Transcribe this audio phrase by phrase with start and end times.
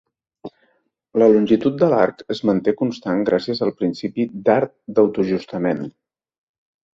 [1.23, 5.85] La longitud de l'arc es manté constant gràcies al principi d'arc d'autoajustament.